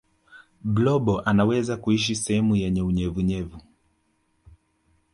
blobo 0.63 1.21
anaweza 1.21 1.77
kuishi 1.77 2.15
sehemu 2.15 2.55
yenye 2.55 2.81
unyevunyevu 2.81 3.61